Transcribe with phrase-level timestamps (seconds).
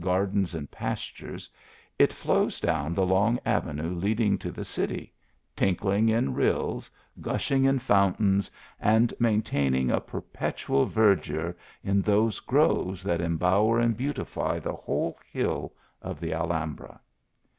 [0.03, 1.47] gardens and pastures,
[1.99, 3.79] it flows down the long avv.;.
[3.79, 5.13] a e leading to the city,
[5.55, 6.89] tinkling in rills,
[7.21, 13.95] gushing in foun tains, and maintaining a perpetual verdure in those groves that embower and
[13.95, 15.69] beautify the whole hiil
[16.01, 16.99] of the Aihambra.